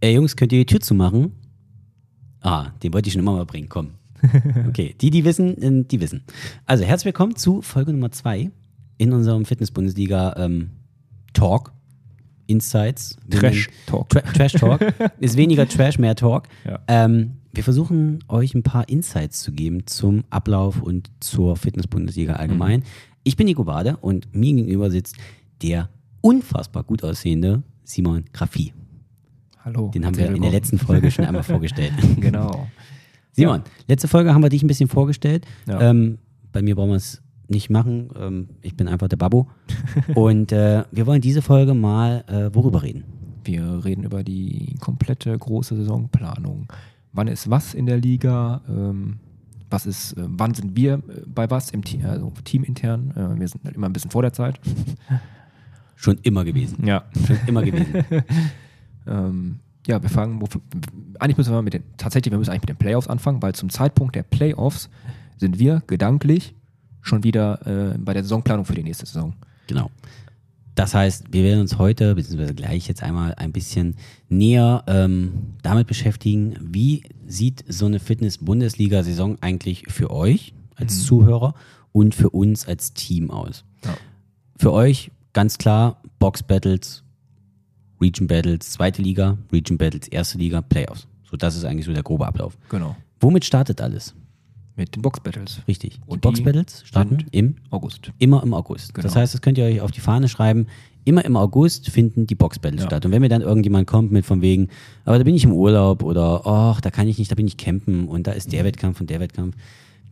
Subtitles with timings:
[0.00, 1.32] Ey Jungs, könnt ihr die Tür zumachen?
[2.40, 3.94] Ah, den wollte ich schon immer mal bringen, komm.
[4.68, 6.22] Okay, die, die wissen, äh, die wissen.
[6.66, 8.52] Also herzlich willkommen zu Folge Nummer zwei
[8.98, 10.70] in unserem Fitness-Bundesliga ähm.
[12.46, 13.16] Insights.
[13.28, 14.08] Trash Talk.
[14.08, 14.80] Tra Trash Talk.
[15.20, 16.48] Ist weniger Trash, mehr Talk.
[16.64, 16.78] Ja.
[16.86, 22.84] Ähm, wir versuchen euch ein paar Insights zu geben zum Ablauf und zur Fitness-Bundesliga allgemein.
[23.24, 25.16] Ich bin Nico Bade und mir gegenüber sitzt
[25.60, 25.88] der
[26.20, 28.72] unfassbar gut aussehende Simon Graffi.
[29.68, 29.88] Hallo.
[29.88, 31.92] Den haben wir in der letzten Folge schon einmal vorgestellt.
[32.20, 32.66] Genau.
[33.32, 35.46] Simon, letzte Folge haben wir dich ein bisschen vorgestellt.
[35.66, 35.90] Ja.
[35.90, 36.18] Ähm,
[36.52, 38.08] bei mir brauchen wir es nicht machen.
[38.18, 39.48] Ähm, ich bin einfach der Babbo.
[40.14, 43.04] Und äh, wir wollen diese Folge mal äh, worüber reden?
[43.44, 46.72] Wir reden über die komplette große Saisonplanung.
[47.12, 48.62] Wann ist was in der Liga?
[48.68, 49.18] Ähm,
[49.68, 53.10] was ist, äh, wann sind wir äh, bei was im Team, also teamintern?
[53.10, 54.58] Äh, wir sind halt immer ein bisschen vor der Zeit.
[55.94, 56.86] Schon immer gewesen.
[56.86, 57.04] Ja.
[57.26, 58.04] Schon immer gewesen.
[59.08, 60.42] Ähm, ja, wir fangen,
[61.18, 63.70] eigentlich müssen wir mit den, tatsächlich, wir müssen eigentlich mit den Playoffs anfangen, weil zum
[63.70, 64.90] Zeitpunkt der Playoffs
[65.38, 66.54] sind wir gedanklich
[67.00, 69.34] schon wieder äh, bei der Saisonplanung für die nächste Saison.
[69.66, 69.90] Genau.
[70.74, 73.96] Das heißt, wir werden uns heute, beziehungsweise gleich jetzt einmal ein bisschen
[74.28, 81.54] näher ähm, damit beschäftigen, wie sieht so eine Fitness-Bundesliga-Saison eigentlich für euch als Zuhörer
[81.90, 83.64] und für uns als Team aus.
[83.84, 83.96] Ja.
[84.56, 87.02] Für euch ganz klar Box Battles,
[88.00, 91.06] Region Battles, zweite Liga, Region Battles, erste Liga, Playoffs.
[91.30, 92.56] So, das ist eigentlich so der grobe Ablauf.
[92.68, 92.96] Genau.
[93.20, 94.14] Womit startet alles?
[94.76, 95.60] Mit den Box Battles.
[95.66, 95.94] Richtig.
[95.96, 98.12] Die Und Box die Battles starten im August.
[98.18, 98.94] Immer im August.
[98.94, 99.02] Genau.
[99.02, 100.68] Das heißt, das könnt ihr euch auf die Fahne schreiben.
[101.04, 102.86] Immer im August finden die Box Battles Ja.
[102.88, 103.04] statt.
[103.04, 104.68] Und wenn mir dann irgendjemand kommt mit von wegen,
[105.04, 107.56] aber da bin ich im Urlaub oder ach, da kann ich nicht, da bin ich
[107.56, 109.56] campen und da ist der Wettkampf und der Wettkampf.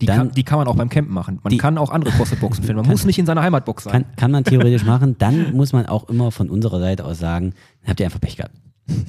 [0.01, 1.39] Die, dann kann, die kann man auch beim Campen machen.
[1.43, 2.83] Man Die- kann auch andere CrossFit-Boxen finden.
[2.83, 3.93] Man muss nicht in seiner Heimatbox sein.
[3.93, 5.17] kann, kann man theoretisch machen.
[5.19, 7.55] Dann muss man auch immer von unserer Seite aus sagen,
[7.87, 8.55] habt ihr einfach Pech gehabt.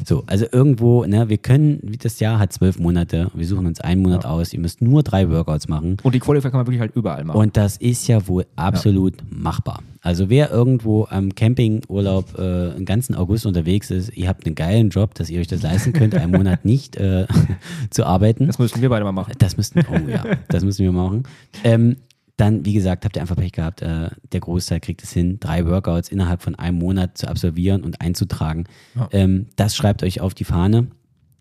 [0.06, 4.02] So, also irgendwo, ne, wir können, das Jahr hat zwölf Monate, wir suchen uns einen
[4.02, 5.98] Monat aus, ihr müsst nur drei Workouts machen.
[6.02, 7.38] Und die Qualifier kann man wirklich halt überall machen.
[7.38, 9.82] Und das ist ja wohl absolut machbar.
[10.02, 14.90] Also wer irgendwo am Campingurlaub äh, den ganzen August unterwegs ist, ihr habt einen geilen
[14.90, 17.28] Job, dass ihr euch das leisten könnt, einen Monat nicht äh,
[17.90, 18.48] zu arbeiten.
[18.48, 19.34] das müssen wir beide mal machen.
[19.38, 21.24] Das müssten, oh ja, das müssen wir machen.
[21.64, 21.98] Ähm,
[22.38, 23.82] dann, wie gesagt, habt ihr einfach Pech gehabt.
[23.82, 28.00] Äh, der Großteil kriegt es hin, drei Workouts innerhalb von einem Monat zu absolvieren und
[28.00, 28.66] einzutragen.
[28.96, 29.10] Ja.
[29.12, 30.88] Ähm, das schreibt euch auf die Fahne,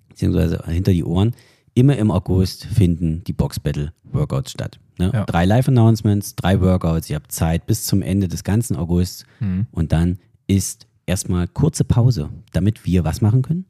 [0.09, 1.35] beziehungsweise hinter die Ohren.
[1.75, 4.81] Immer im August finden die Box Battle Workouts statt.
[4.99, 5.11] Ne?
[5.13, 5.25] Ja.
[5.27, 7.11] Drei Live-Announcements, drei Workouts.
[7.11, 9.27] Ihr habt Zeit bis zum Ende des ganzen Augusts.
[9.41, 9.67] Mhm.
[9.73, 13.67] Und dann ist erstmal kurze Pause, damit wir was machen können.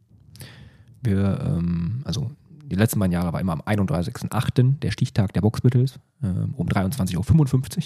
[1.03, 2.31] Wir, ähm, also
[2.71, 4.81] die letzten beiden Jahre war immer am 31.08.
[4.81, 7.16] der Stichtag der Boxbattles ähm, um 23.55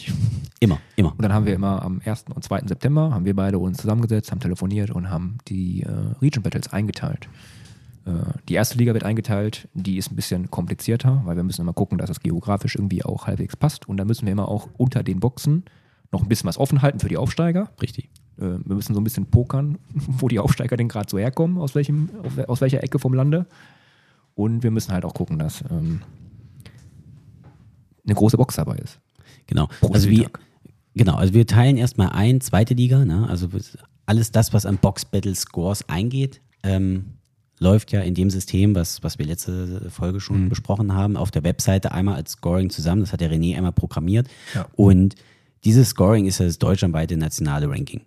[0.08, 0.16] Uhr.
[0.60, 1.12] Immer, immer.
[1.12, 2.24] Und dann haben wir immer am 1.
[2.34, 2.62] und 2.
[2.66, 7.28] September, haben wir beide uns zusammengesetzt, haben telefoniert und haben die äh, Region Battles eingeteilt.
[8.06, 8.10] Äh,
[8.48, 11.98] die erste Liga wird eingeteilt, die ist ein bisschen komplizierter, weil wir müssen immer gucken,
[11.98, 13.88] dass das geografisch irgendwie auch halbwegs passt.
[13.88, 15.64] Und dann müssen wir immer auch unter den Boxen
[16.12, 17.70] noch ein bisschen was offen halten für die Aufsteiger.
[17.82, 18.08] Richtig.
[18.38, 21.74] Äh, wir müssen so ein bisschen pokern, wo die Aufsteiger denn gerade so herkommen, aus,
[21.74, 22.08] welchem,
[22.46, 23.46] aus welcher Ecke vom Lande.
[24.40, 26.00] Und wir müssen halt auch gucken, dass ähm,
[28.06, 28.98] eine große Box dabei ist.
[29.46, 29.68] Genau.
[29.80, 30.30] Pro Also wir,
[30.94, 33.28] genau, also wir teilen erstmal ein, zweite Liga, ne?
[33.28, 33.48] Also
[34.06, 37.16] alles das, was an Box Battle Scores eingeht, ähm,
[37.58, 40.48] läuft ja in dem System, was, was wir letzte Folge schon Mhm.
[40.48, 43.02] besprochen haben, auf der Webseite einmal als Scoring zusammen.
[43.02, 44.26] Das hat der René einmal programmiert.
[44.54, 44.66] Ja.
[44.74, 45.16] Und
[45.64, 48.00] dieses Scoring ist ja das deutschlandweite nationale Ranking.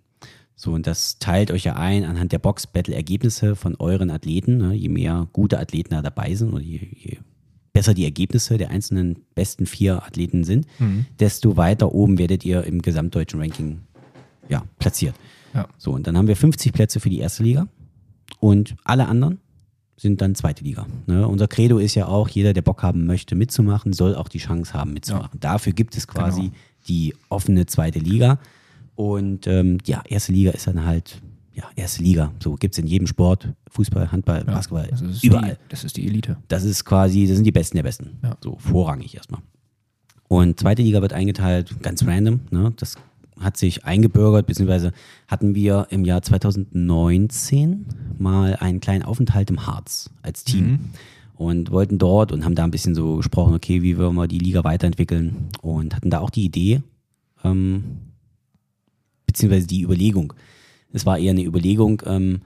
[0.56, 4.56] So, und das teilt euch ja ein anhand der Box-Battle-Ergebnisse von euren Athleten.
[4.58, 4.74] Ne?
[4.74, 7.18] Je mehr gute Athleten da dabei sind oder je, je
[7.72, 11.06] besser die Ergebnisse der einzelnen besten vier Athleten sind, Mhm.
[11.18, 13.80] desto weiter oben werdet ihr im gesamtdeutschen Ranking
[14.48, 15.16] ja, platziert.
[15.54, 15.66] Ja.
[15.76, 17.66] So, und dann haben wir 50 Plätze für die erste Liga
[18.38, 19.38] und alle anderen
[19.96, 20.86] sind dann zweite Liga.
[21.06, 21.26] Ne?
[21.26, 24.72] Unser Credo ist ja auch, jeder, der Bock haben möchte, mitzumachen, soll auch die Chance
[24.74, 25.38] haben, mitzumachen.
[25.40, 26.52] Dafür gibt es quasi Genau.
[26.88, 28.38] die offene zweite Liga.
[28.94, 31.20] Und ähm, ja, erste Liga ist dann halt,
[31.52, 32.32] ja, erste Liga.
[32.42, 35.54] So gibt es in jedem Sport, Fußball, Handball, Basketball, das ist überall.
[35.54, 36.36] Die, das ist die Elite.
[36.48, 38.18] Das ist quasi, das sind die Besten der Besten.
[38.22, 38.36] Ja.
[38.42, 39.40] So vorrangig erstmal.
[40.28, 42.40] Und zweite Liga wird eingeteilt, ganz random.
[42.50, 42.72] Ne?
[42.76, 42.96] Das
[43.38, 44.92] hat sich eingebürgert, beziehungsweise
[45.28, 47.86] hatten wir im Jahr 2019
[48.18, 50.66] mal einen kleinen Aufenthalt im Harz als Team.
[50.66, 50.78] Mhm.
[51.36, 54.38] Und wollten dort und haben da ein bisschen so gesprochen, okay, wie wollen wir die
[54.38, 55.48] Liga weiterentwickeln.
[55.62, 56.82] Und hatten da auch die Idee,
[57.42, 57.84] ähm,
[59.34, 60.32] beziehungsweise die Überlegung.
[60.92, 62.40] Es war eher eine Überlegung, ähm,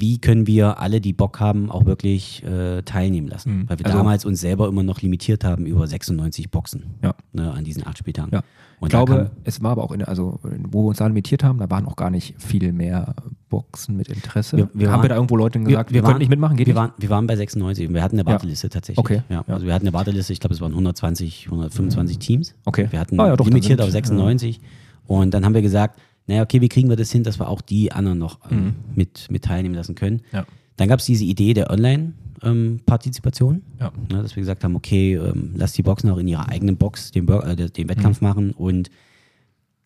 [0.00, 3.62] wie können wir alle, die Bock haben, auch wirklich äh, teilnehmen lassen.
[3.62, 3.68] Mhm.
[3.68, 7.14] Weil wir Also- damals uns selber immer noch limitiert haben über 96 Boxen Ja.
[7.32, 8.30] ne, an diesen acht Spieltagen.
[8.32, 8.42] Ja.
[8.78, 10.38] Und ich glaube, es war aber auch in, also
[10.70, 13.12] wo wir uns da limitiert haben, da waren auch gar nicht viel mehr
[13.48, 14.56] Boxen mit Interesse.
[14.56, 16.74] Wir- wir haben waren- wir da irgendwo Leuten gesagt, wir, könnt nicht mitmachen, geht wir
[16.74, 16.80] nicht?
[16.80, 18.32] Waren, wir waren bei 96 und wir hatten eine Ja.
[18.34, 19.00] Warteliste tatsächlich.
[19.00, 19.22] Okay.
[19.28, 19.54] Ja, Ja.
[19.54, 22.54] Also wir hatten eine Warteliste, ich glaube, es waren 120, 125 Teams.
[22.66, 22.86] Okay.
[22.92, 24.60] Wir hatten Ah ja, doch, limitiert sind- auf 96
[25.08, 27.60] und dann haben wir gesagt, naja, okay, wie kriegen wir das hin, dass wir auch
[27.62, 30.22] die anderen noch ähm, mit, mit teilnehmen lassen können.
[30.32, 30.46] Ja.
[30.76, 33.90] Dann gab es diese Idee der Online-Partizipation, Ja.
[34.10, 37.10] ne, dass wir gesagt haben, okay, ähm, lass die Boxen auch in ihrer eigenen Box
[37.10, 38.90] den, Bur- äh, den- Wettkampf machen und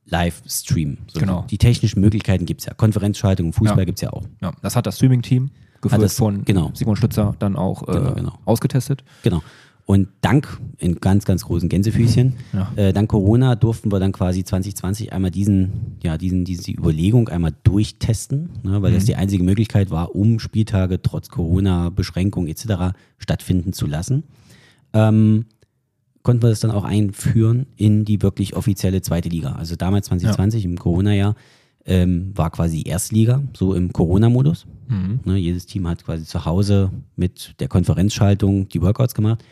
[0.06, 0.98] live streamen.
[1.06, 1.24] So, Mhm.
[1.24, 1.46] Genau.
[1.50, 2.74] Die technischen Möglichkeiten gibt es ja.
[2.74, 3.84] Konferenzschaltung im Fußball Ja.
[3.84, 4.24] gibt es ja auch.
[4.40, 6.70] Ja, das hat das Streaming-Team, geführt das- von genau.
[6.74, 8.38] Simon Stützer, dann auch äh, Genau, genau.
[8.44, 9.04] ausgetestet.
[9.22, 9.42] Genau.
[9.84, 12.72] Und dank, in ganz, ganz großen Gänsefüßchen, Ja.
[12.76, 17.52] äh, dank Corona durften wir dann quasi 2020 einmal diesen, ja, diesen, diese Überlegung einmal
[17.64, 18.94] durchtesten, ne, weil Mhm.
[18.94, 22.94] das die einzige Möglichkeit war, um Spieltage trotz Corona-Beschränkungen etc.
[23.18, 24.22] stattfinden zu lassen.
[24.92, 25.46] Ähm,
[26.22, 29.52] konnten wir das dann auch einführen in die wirklich offizielle zweite Liga.
[29.56, 31.34] Also damals 2020 im Corona-Jahr
[31.84, 34.66] ähm, war quasi Erstliga, so im Corona-Modus.
[35.24, 39.42] Ne, jedes Team hat quasi zu Hause mit der Konferenzschaltung die Workouts gemacht.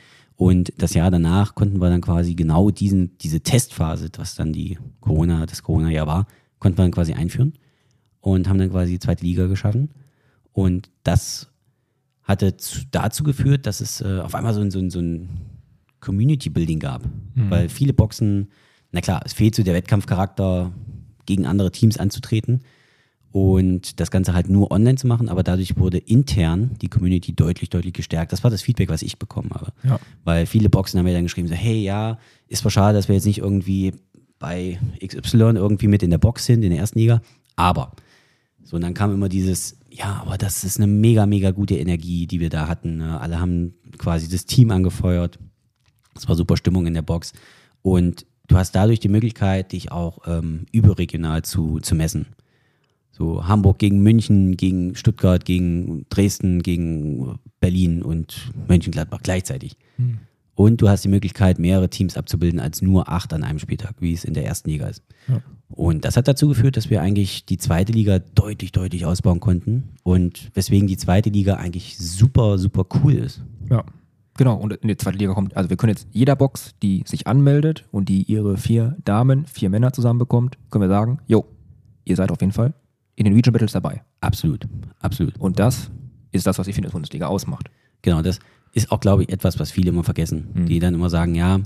[0.41, 4.79] Und das Jahr danach konnten wir dann quasi genau diesen, diese Testphase, was dann die
[5.01, 6.27] Corona, das Corona-Jahr war,
[6.59, 7.53] konnten wir dann quasi einführen
[8.21, 9.91] und haben dann quasi die zweite Liga geschaffen.
[10.53, 11.51] Und das
[12.23, 15.29] hatte zu, dazu geführt, dass es äh, auf einmal so ein, so ein, so ein
[16.01, 17.03] Community-Building gab.
[17.51, 18.49] Weil viele Boxen,
[18.93, 20.73] na klar, es fehlt so der Wettkampfcharakter,
[21.27, 22.63] gegen andere Teams anzutreten
[23.33, 27.71] und das Ganze halt nur online zu machen, aber dadurch wurde intern die Community deutlich,
[27.71, 28.33] deutlich gestärkt.
[28.33, 29.73] Das war das Feedback, was ich bekommen habe.
[29.85, 30.01] Ja.
[30.25, 32.19] Weil viele Boxen haben mir dann geschrieben, so, hey, ja,
[32.49, 33.95] ist zwar schade, dass wir jetzt nicht irgendwie
[34.39, 37.21] bei XY irgendwie mit in der Box sind, in der ersten Liga,
[37.57, 37.93] aber
[38.63, 42.27] so, und dann kam immer dieses, ja, aber das ist eine mega, mega gute Energie,
[42.27, 42.99] die wir da hatten.
[42.99, 43.21] Ne?
[43.21, 45.39] Alle haben quasi das Team angefeuert.
[46.15, 47.33] Es war super Stimmung in der Box.
[47.83, 52.27] Und du hast dadurch die Möglichkeit, dich auch ähm, überregional zu, zu messen.
[53.21, 59.77] So Hamburg gegen München, gegen Stuttgart, gegen Dresden, gegen Berlin und Mönchengladbach gleichzeitig.
[60.55, 64.15] Und du hast die Möglichkeit, mehrere Teams abzubilden als nur acht an einem Spieltag, wie
[64.15, 65.03] es in der ersten Liga ist.
[65.69, 69.91] Und das hat dazu geführt, dass wir eigentlich die zweite Liga deutlich, deutlich ausbauen konnten.
[70.03, 73.43] Und weswegen die zweite Liga eigentlich super, super cool ist.
[73.69, 73.85] Ja.
[74.39, 77.27] Genau, und in die zweite Liga kommt, also wir können jetzt jeder Box, die sich
[77.27, 81.45] anmeldet und die ihre vier Damen, vier Männer zusammenbekommt, können wir sagen, jo,
[82.07, 82.73] ihr seid auf jeden Fall
[83.21, 84.03] in den Region Battles dabei.
[84.23, 84.67] Absolut,
[85.01, 85.37] absolut.
[85.39, 85.91] Und das
[86.33, 87.69] ist das, was die Fitness-Bundesliga ausmacht.
[88.01, 88.39] Genau, das
[88.73, 90.49] ist auch, glaube ich, etwas, was viele immer vergessen.
[90.67, 91.61] Die dann immer sagen, ja,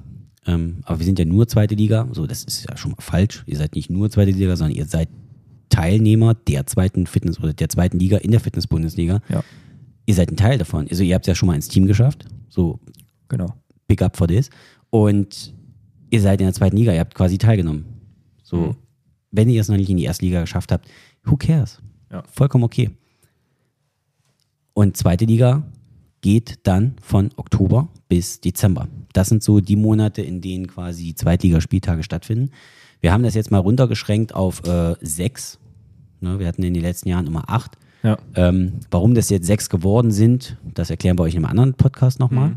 [0.47, 2.09] ähm, aber wir sind ja nur zweite Liga.
[2.11, 3.45] So, das ist ja schon mal falsch.
[3.47, 5.09] Ihr seid nicht nur zweite Liga, sondern ihr seid
[5.69, 9.21] Teilnehmer der zweiten Fitness- oder der zweiten Liga in der Fitness-Bundesliga.
[9.29, 9.43] Ja,
[10.07, 10.87] Ihr seid ein Teil davon.
[10.91, 12.27] Also ihr habt es ja schon mal ins Team geschafft.
[12.49, 12.79] So,
[13.29, 13.55] genau.
[13.87, 14.51] Pick up for this.
[14.91, 15.55] Und
[16.11, 17.85] ihr seid in der zweiten Liga, ihr habt quasi teilgenommen.
[18.43, 18.77] So, Mhm.
[19.35, 20.89] Wenn ihr es noch nicht in die erste Liga geschafft habt,
[21.25, 21.81] who cares?
[22.11, 22.23] Ja.
[22.31, 22.91] Vollkommen okay.
[24.73, 25.65] Und zweite Liga
[26.21, 28.89] geht dann von Oktober bis Dezember.
[29.13, 32.51] Das sind so die Monate, in denen quasi Zweitligaspieltage stattfinden.
[33.01, 35.59] Wir haben das jetzt mal runtergeschränkt auf äh, sechs.
[36.21, 37.77] Ne, wir hatten in den letzten Jahren immer acht.
[38.03, 38.19] Ja.
[38.35, 42.21] Ähm, warum das jetzt sechs geworden sind, das erklären wir euch in einem anderen Podcast
[42.21, 42.57] nochmal.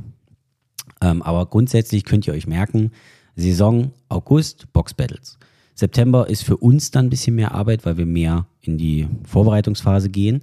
[1.02, 2.92] Ähm, aber grundsätzlich könnt ihr euch merken,
[3.36, 5.38] Saison August, Box Battles.
[5.78, 10.10] September ist für uns dann ein bisschen mehr Arbeit, weil wir mehr in die Vorbereitungsphase
[10.10, 10.42] gehen.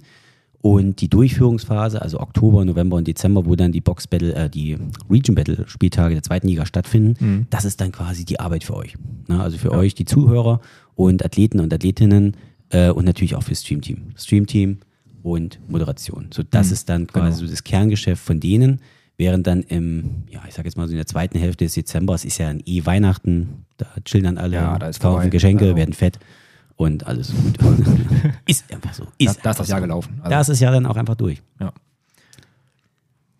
[0.61, 4.77] Und die Durchführungsphase, also Oktober, November und Dezember, wo dann die Box Battle, äh, die
[5.09, 8.95] Region Battle Spieltage der zweiten Liga stattfinden, das ist dann quasi die Arbeit für euch.
[9.27, 9.39] Ne?
[9.39, 10.61] Also für euch, die Zuhörer
[10.95, 12.35] und Athleten und Athletinnen
[12.69, 14.13] äh, und natürlich auch fürs Streamteam.
[14.15, 14.79] Streamteam
[15.21, 16.29] und Moderation.
[16.33, 18.79] So, das ist dann quasi so das Kerngeschäft von denen.
[19.17, 22.25] Während dann im, ja, ich sag jetzt mal so in der zweiten Hälfte des Dezembers
[22.25, 25.29] ist ja dann eh Weihnachten, da chillen dann alle, Ja, da kaufen vorbei.
[25.29, 26.19] Geschenke, Also- werden fett
[26.75, 27.57] und alles gut.
[28.45, 29.05] ist einfach so.
[29.05, 29.83] Da, Ist da ist das Jahr so.
[29.83, 30.15] gelaufen.
[30.19, 31.41] Also, Da ist das Jahr dann auch einfach durch.
[31.61, 31.71] ja.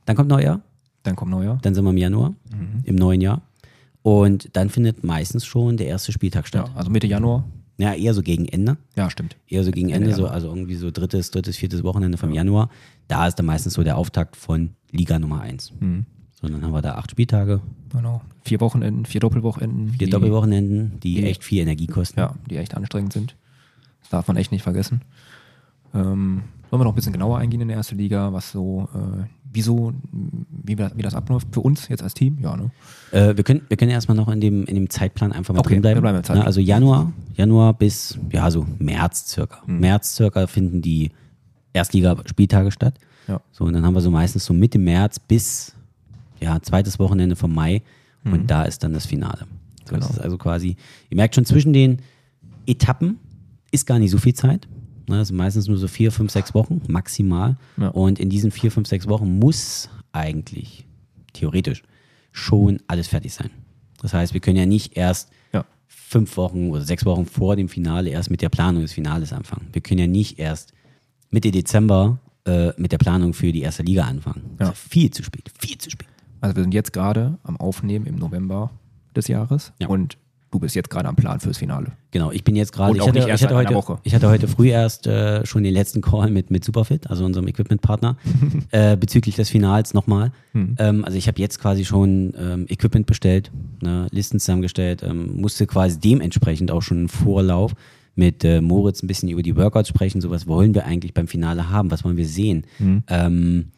[0.06, 0.62] Dann kommt Neujahr,
[1.04, 1.58] Dann kommt Neujahr.
[1.62, 2.82] dann sind wir im Januar, Mhm.
[2.84, 3.42] im neuen Jahr.
[4.04, 6.70] Und dann findet meistens schon der erste Spieltag statt.
[6.70, 7.44] Ja, also Mitte Januar.
[7.78, 8.78] Ja, eher so gegen Ende.
[8.96, 9.36] Ja, stimmt.
[9.48, 12.70] Eher so gegen Ende, Ende so, also irgendwie so drittes, drittes, viertes Wochenende vom Januar.
[13.08, 15.74] Da ist dann meistens so der Auftakt von Liga Nummer 1.
[15.80, 16.06] Mhm.
[16.42, 17.62] So, dann haben wir da acht Spieltage,
[17.92, 18.22] Genau.
[18.44, 19.90] Vier Wochenenden, vier Doppelwochenenden.
[19.90, 22.20] vier die- Doppelwochenenden, die, die- echt viel Energie kosten.
[22.20, 23.36] Ja, die echt anstrengend sind.
[24.02, 25.02] Das darf man echt nicht vergessen.
[25.94, 29.24] Ähm, sollen wir noch ein bisschen genauer eingehen in der ersten Liga, was so, äh,
[29.52, 32.38] wieso, wie, wie das abläuft für uns jetzt als Team?
[32.42, 32.70] Ja, ne?
[33.12, 35.80] Äh, wir, können, wir können erstmal noch in dem, in dem Zeitplan einfach mal Okay,
[35.80, 36.18] drin bleiben.
[36.18, 36.40] Zeitplan.
[36.40, 39.64] Ne, also Januar, Januar bis, ja, so März circa.
[39.66, 39.80] Mhm.
[39.80, 41.12] März circa finden die
[41.74, 43.00] Erstligaspieltage statt.
[43.28, 43.42] Ja.
[43.52, 45.74] So, und dann haben wir so meistens so Mitte März bis
[46.42, 47.82] ja, zweites Wochenende vom Mai
[48.24, 49.46] und da ist dann das Finale.
[49.86, 50.00] So, Genau.
[50.08, 50.76] Das ist also quasi,
[51.10, 52.00] ihr merkt schon, zwischen den
[52.66, 53.20] Etappen
[53.72, 54.68] ist gar nicht so viel Zeit.
[55.08, 57.58] Ne, Das sind meistens nur so vier, fünf, sechs Wochen maximal.
[57.78, 57.90] Ja.
[57.90, 60.86] Und in diesen vier, fünf, sechs Wochen muss eigentlich
[61.34, 61.84] theoretisch
[62.32, 63.52] schon alles fertig sein.
[64.02, 65.64] Das heißt, wir können ja nicht erst Ja.
[65.88, 69.68] fünf Wochen oder sechs Wochen vor dem Finale erst mit der Planung des Finales anfangen.
[69.72, 70.74] Wir können ja nicht erst
[71.30, 74.56] Mitte Dezember äh, mit der Planung für die erste Liga anfangen.
[74.60, 74.70] Ja.
[74.70, 76.08] ist viel zu spät, viel zu spät.
[76.42, 78.72] Also wir sind jetzt gerade am Aufnehmen im November
[79.16, 79.88] des Jahres Ja.
[79.88, 80.18] und
[80.52, 81.92] du bist jetzt gerade am Plan fürs Finale.
[82.12, 83.98] Genau, ich bin jetzt gerade, ich hatte, ich, hatte heute, Woche.
[84.04, 87.48] ich hatte heute früh erst äh, schon den letzten Call mit, mit Superfit, also unserem
[87.48, 88.16] Equipment-Partner,
[88.72, 90.32] äh, bezüglich des Finals nochmal.
[90.54, 90.76] Hm.
[90.80, 95.68] Ähm, also ich habe jetzt quasi schon ähm, Equipment bestellt, ne, Listen zusammengestellt, ähm, musste
[95.68, 97.74] quasi dementsprechend auch schon im Vorlauf
[98.16, 101.28] mit äh, Moritz ein bisschen über die Workouts sprechen, so was wollen wir eigentlich beim
[101.28, 102.66] Finale haben, was wollen wir sehen.
[102.78, 103.04] Hm.
[103.08, 103.72] Ähm,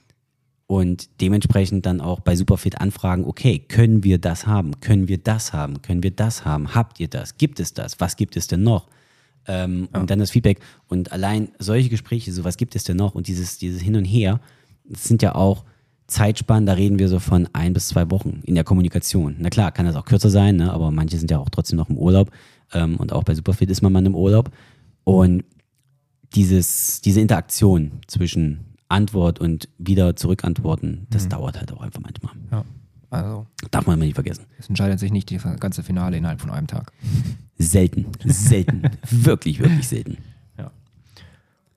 [0.67, 4.79] und dementsprechend dann auch bei Superfit anfragen, okay, können wir das haben?
[4.81, 5.81] Können wir das haben?
[5.81, 6.75] Können wir das haben?
[6.75, 7.37] Habt ihr das?
[7.37, 7.99] Gibt es das?
[7.99, 8.87] Was gibt es denn noch?
[9.47, 10.59] Ähm, Und dann das Feedback.
[10.89, 13.15] Und allein solche Gespräche, so was gibt es denn noch?
[13.15, 14.41] Und dieses, dieses Hin und Her,
[14.83, 15.63] das sind ja auch
[16.07, 19.35] Zeitspannen, da reden wir so von ein bis zwei Wochen in der Kommunikation.
[19.39, 20.71] Na klar, kann das auch kürzer sein, ne?
[20.71, 22.31] aber manche sind ja auch trotzdem noch im Urlaub.
[22.73, 24.51] Ähm, und auch bei Superfit ist man mal im Urlaub.
[25.03, 25.43] Und
[26.35, 28.59] dieses, diese Interaktion zwischen
[28.89, 32.33] Antwort und wieder zurückantworten, das dauert halt auch einfach manchmal.
[32.51, 32.65] Ja.
[33.09, 34.45] Also Darf man immer nicht vergessen.
[34.59, 36.91] es entscheidet sich nicht das ganze Finale innerhalb von einem Tag.
[37.57, 40.17] Selten, selten, wirklich, wirklich selten.
[40.57, 40.71] Ja.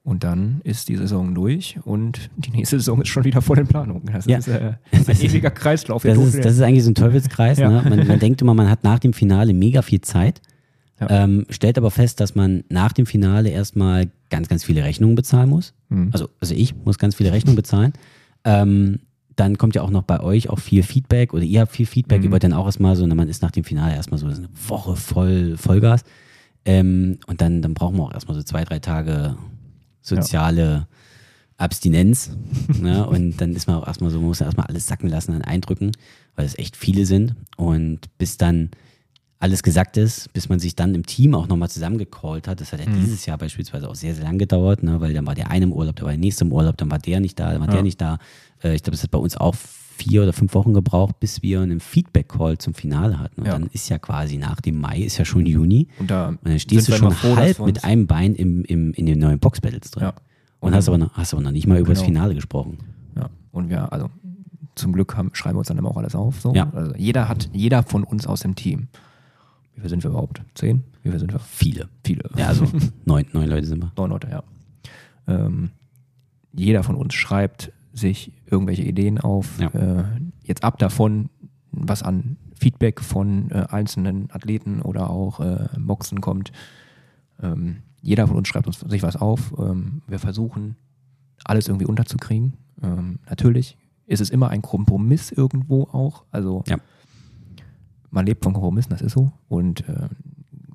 [0.03, 3.69] Und dann ist die Saison durch und die nächste Saison ist schon wieder voll in
[3.69, 4.03] Planung.
[4.07, 4.39] Das Ja.
[4.39, 6.03] ist äh, ein ewiger Kreislauf.
[6.03, 7.59] Das ist, das ist eigentlich so ein Teufelskreis.
[7.59, 7.71] Ja.
[7.83, 7.89] Ne?
[7.89, 10.43] Man, man denkt immer, man hat nach dem Finale mega viel Zeit,
[11.00, 11.25] Ja.
[11.25, 15.49] ähm, stellt aber fest, dass man nach dem Finale erstmal ganz, ganz viele Rechnungen bezahlen
[15.49, 15.73] muss.
[15.88, 16.11] Mhm.
[16.12, 17.92] Also, also ich muss ganz viele Rechnungen bezahlen.
[18.45, 19.00] Ähm,
[19.35, 22.19] dann kommt ja auch noch bei euch auch viel Feedback oder ihr habt viel Feedback.
[22.19, 22.25] Mhm.
[22.26, 24.97] Ihr wollt dann auch erstmal so, man ist nach dem Finale erstmal so eine Woche
[24.97, 26.04] voll Vollgas.
[26.66, 29.37] Ähm, und dann, dann brauchen wir auch erstmal so zwei, drei Tage
[30.02, 30.87] soziale
[31.57, 32.33] Abstinenz.
[32.80, 33.07] ne?
[33.07, 35.42] Und dann ist man auch erstmal so, man muss ja erstmal alles sacken lassen an
[35.42, 35.92] Eindrücken,
[36.37, 37.35] weil es echt viele sind.
[37.57, 38.71] Und bis dann
[39.41, 42.61] alles gesagt ist, bis man sich dann im Team auch nochmal zusammengecallt hat.
[42.61, 45.01] Das hat ja dieses Jahr beispielsweise auch sehr, sehr lang gedauert, ne?
[45.01, 46.99] weil dann war der eine im Urlaub, dann war der nächste im Urlaub, dann war
[46.99, 48.19] der nicht da, dann war der nicht da.
[48.63, 51.61] Äh, ich glaube, es hat bei uns auch vier oder fünf Wochen gebraucht, bis wir
[51.63, 53.41] einen Feedback-Call zum Finale hatten.
[53.41, 53.53] Und Ja.
[53.53, 55.89] dann ist ja quasi nach dem Mai, ist ja schon Juni.
[55.99, 59.07] Und da Und dann stehst du schon froh, halb mit einem Bein im, im, in
[59.07, 60.03] den neuen Box-Battles drin.
[60.05, 60.15] Ja.
[60.61, 62.09] Und hast aber, noch, hast aber noch nicht mal über das Genau.
[62.19, 62.77] Finale gesprochen.
[63.17, 64.11] Ja, und wir, also
[64.75, 66.41] zum Glück haben, schreiben wir uns dann immer auch alles auf.
[66.43, 66.55] So.
[66.55, 66.71] Ja.
[66.75, 68.89] Also jeder hat, jeder von uns aus dem Team.
[69.75, 70.43] Wie viel sind wir überhaupt?
[70.55, 70.85] Zehn?
[71.03, 71.39] Wie viel sind wir?
[71.39, 71.89] Viele.
[72.05, 72.29] Viele.
[72.37, 72.67] Ja, also
[73.05, 73.93] neun, neun Leute sind wir.
[73.97, 74.43] Neun Leute, ja.
[75.27, 75.71] Ähm,
[76.53, 79.59] jeder von uns schreibt sich irgendwelche Ideen auf.
[79.61, 79.69] Ja.
[79.71, 80.05] Äh,
[80.43, 81.31] jetzt ab davon,
[81.73, 86.53] was an Feedback von äh, einzelnen Athleten oder auch äh, Boxen kommt.
[87.43, 89.55] Ähm, jeder von uns schreibt uns sich was auf.
[89.59, 90.77] Ähm, wir versuchen,
[91.45, 92.55] alles irgendwie unterzukriegen.
[92.83, 96.25] Ähm, natürlich ist es immer ein Kompromiss irgendwo auch.
[96.31, 96.77] Also Ja.
[98.11, 99.33] Man lebt von Kompromissen, das ist so.
[99.49, 100.09] Und äh,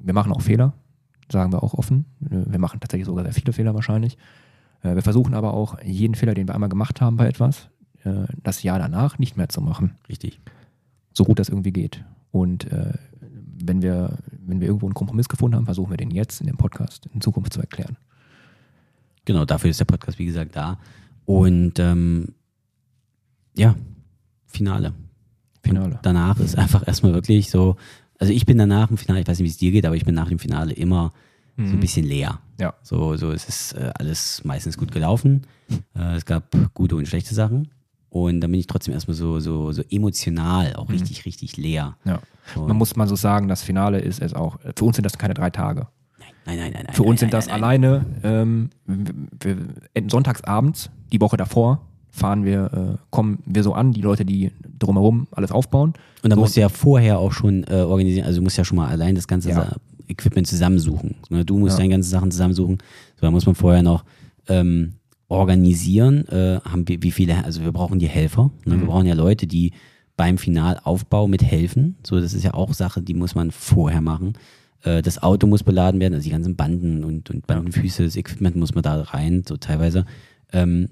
[0.02, 0.74] wir machen auch Fehler,
[1.32, 2.06] sagen wir auch offen.
[2.30, 4.18] Äh, Wir machen tatsächlich sogar sehr viele Fehler wahrscheinlich.
[4.84, 7.70] Äh, Wir versuchen aber auch jeden Fehler, den wir einmal gemacht haben bei etwas,
[8.04, 10.40] äh, das Jahr danach nicht mehr zu machen, Richtig.
[11.14, 12.04] so gut das irgendwie geht.
[12.32, 12.94] Und äh,
[13.64, 16.58] wenn wir, wenn wir irgendwo einen Kompromiss gefunden haben, versuchen wir den jetzt in dem
[16.58, 17.98] Podcast in Zukunft zu erklären.
[19.26, 20.78] Genau, dafür ist der Podcast, wie gesagt, da.
[21.26, 22.36] Und ähm,
[23.58, 23.76] ja,
[24.46, 24.94] Finale.
[25.66, 25.96] Finale.
[25.96, 27.76] Und danach ist einfach erstmal wirklich so,
[28.20, 30.06] also ich bin danach im Finale, ich weiß nicht, wie es dir geht, aber ich
[30.06, 31.12] bin nach dem Finale immer
[31.58, 32.40] so ein bisschen leer.
[32.60, 32.74] Ja.
[32.84, 35.44] So, so es ist äh, alles meistens gut gelaufen.
[35.96, 37.70] Äh, es gab gute und schlechte Sachen.
[38.10, 41.98] Und dann bin ich trotzdem erstmal so, so, so emotional auch richtig, richtig leer.
[42.06, 42.20] Ja.
[42.54, 42.68] So.
[42.68, 45.34] Man muss mal so sagen, das Finale ist es auch, für uns sind das keine
[45.34, 45.88] drei Tage.
[46.46, 46.94] Nein, nein, nein, nein.
[46.94, 47.84] Für nein, uns sind nein, das nein, nein.
[47.84, 49.58] alleine, ähm, wir,
[49.94, 51.82] wir, sonntagsabends, die Woche davor,
[52.16, 55.94] fahren wir, äh, kommen wir so an, die Leute, die drumherum alles aufbauen.
[56.24, 58.64] Und dann So- musst du ja vorher auch schon äh, organisieren, also du musst ja
[58.64, 59.76] schon mal allein das ganze Ja.
[60.08, 61.16] Equipment zusammensuchen.
[61.30, 61.44] Ne?
[61.44, 61.80] Du musst Ja.
[61.80, 62.78] deine ganzen Sachen zusammensuchen.
[63.16, 64.06] So, da muss man vorher noch
[64.48, 64.94] ähm,
[65.28, 66.28] organisieren.
[66.28, 68.52] Äh, haben wir, wie viele, also wir brauchen die Helfer.
[68.66, 68.76] Ne?
[68.76, 68.82] Mhm.
[68.82, 69.72] Wir brauchen ja Leute, die
[70.18, 71.96] beim Finalaufbau mithelfen.
[72.04, 74.34] So, das ist ja auch Sache, die muss man vorher machen.
[74.84, 78.56] Äh, das Auto muss beladen werden, also die ganzen Banden und, und Bandenfüße, das Equipment
[78.56, 80.06] muss man da rein, so teilweise.
[80.54, 80.88] Ähm,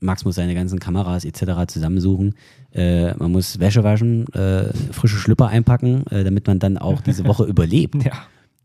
[0.00, 1.66] Max muss seine ganzen Kameras etc.
[1.68, 2.34] zusammensuchen.
[2.72, 7.24] Äh, man muss Wäsche waschen, äh, frische Schlüpper einpacken, äh, damit man dann auch diese
[7.26, 8.02] Woche überlebt.
[8.04, 8.12] Ja.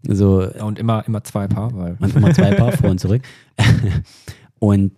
[0.07, 3.23] So, Und immer, immer zwei Paar, weil man immer zwei Paar vor und zurück.
[4.59, 4.91] und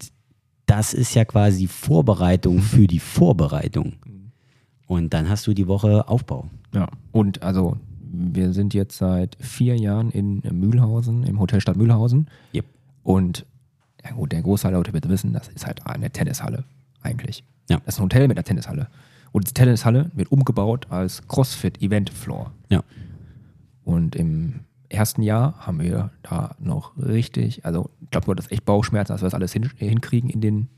[0.66, 3.94] das ist ja quasi Vorbereitung für die Vorbereitung.
[4.86, 6.50] Und dann hast du die Woche Aufbau.
[6.74, 6.88] Ja.
[7.12, 7.78] Und also,
[8.12, 12.28] wir sind jetzt seit vier Jahren in Mühlhausen, im Hotel Stadt Mühlhausen.
[12.54, 12.66] Yep.
[13.04, 13.46] Und
[14.04, 16.64] ja gut, der Großteil der Leute wird wissen, das ist halt eine Tennishalle
[17.02, 17.44] eigentlich.
[17.70, 17.80] Ja.
[17.86, 18.88] Das ist ein Hotel mit einer Tennishalle.
[19.32, 22.52] Und die Tennishalle wird umgebaut als CrossFit Event Floor.
[22.70, 22.84] Ja.
[23.84, 28.66] Und im ersten Jahr haben wir da noch richtig, also ich glaube, du hattest echt
[28.66, 30.70] Bauchschmerzen, dass wir das alles hin, hinkriegen in den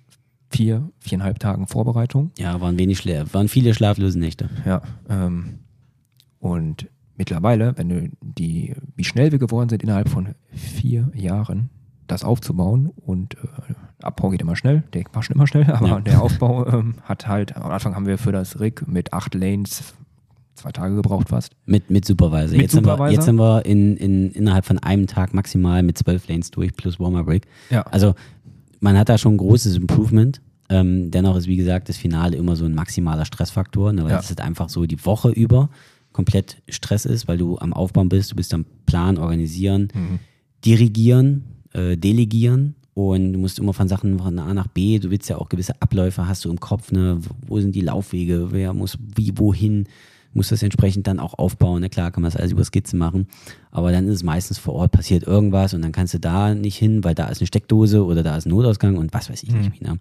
[0.50, 2.32] vier, viereinhalb Tagen Vorbereitung.
[2.38, 4.50] Ja, waren wenig Schla waren viele schlaflose Nächte.
[4.66, 4.82] Ja.
[5.08, 5.60] Ähm,
[6.40, 11.70] und mittlerweile, wenn du die, wie schnell wir geworden sind, innerhalb von vier Jahren
[12.12, 16.00] das aufzubauen und äh, Abbau geht immer schnell, der war schon immer schnell, aber Ja.
[16.02, 19.94] der Aufbau ähm, hat halt, am Anfang haben wir für das Rig mit acht Lanes
[20.56, 21.54] zwei Tage gebraucht fast.
[21.66, 22.52] Mit, mit Supervisor.
[22.52, 23.14] Mit jetzt, Sind wir, Supervisor?
[23.14, 27.00] jetzt sind wir in, in, innerhalb von einem Tag maximal mit zwölf Lanes durch plus
[27.00, 27.46] Warmer Break.
[27.70, 27.84] Ja.
[27.84, 28.14] Also
[28.82, 30.42] man hat da schon ein großes Improvement.
[30.70, 34.20] Ähm, dennoch ist, wie gesagt, das Finale immer so ein maximaler Stressfaktor, ne, weil Ja.
[34.20, 35.70] es halt einfach so die Woche über
[36.12, 40.20] komplett Stress ist, weil du am Aufbauen bist, du bist am Plan, organisieren, Mhm.
[40.66, 45.30] dirigieren, äh, delegieren und du musst immer von Sachen von A nach B, du willst
[45.30, 48.98] ja auch gewisse Abläufe, hast du im Kopf, ne, wo sind die Laufwege, wer muss
[49.16, 49.86] wie, wohin,
[50.34, 51.82] muss das entsprechend dann auch aufbauen.
[51.82, 53.28] Na klar, kann man das alles über Skizzen machen,
[53.72, 56.78] aber dann ist es meistens vor Ort, passiert irgendwas und dann kannst du da nicht
[56.78, 59.52] hin, weil da ist eine Steckdose oder da ist ein Notausgang und was weiß ich
[59.52, 59.82] nicht.
[59.82, 59.98] Ne?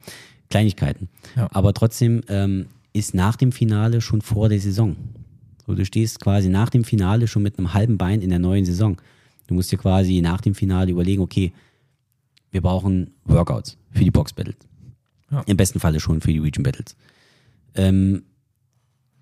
[0.50, 1.08] Kleinigkeiten.
[1.36, 1.48] Ja.
[1.52, 4.96] Aber trotzdem ähm, ist nach dem Finale schon vor der Saison.
[5.66, 8.64] So, du stehst quasi nach dem Finale schon mit einem halben Bein in der neuen
[8.64, 8.96] Saison.
[9.48, 11.52] Du musst dir quasi nach dem Finale überlegen, okay,
[12.50, 14.56] wir brauchen Workouts für die Box Battles.
[15.30, 15.42] Ja.
[15.46, 16.96] Im besten Falle schon für die Region Battles.
[17.74, 18.22] Ähm,